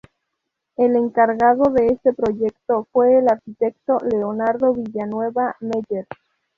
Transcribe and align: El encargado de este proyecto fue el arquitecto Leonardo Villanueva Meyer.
El 0.77 0.95
encargado 0.95 1.65
de 1.71 1.85
este 1.89 2.11
proyecto 2.13 2.87
fue 2.91 3.19
el 3.19 3.27
arquitecto 3.29 3.99
Leonardo 3.99 4.73
Villanueva 4.73 5.55
Meyer. 5.59 6.07